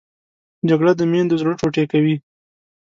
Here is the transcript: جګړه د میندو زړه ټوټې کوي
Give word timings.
جګړه 0.69 0.91
د 0.95 1.01
میندو 1.11 1.39
زړه 1.41 1.53
ټوټې 1.59 1.83
کوي 1.91 2.15